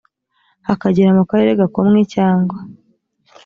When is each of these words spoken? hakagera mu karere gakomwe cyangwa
hakagera 0.67 1.09
mu 1.17 1.23
karere 1.29 1.51
gakomwe 1.61 1.99
cyangwa 2.13 2.57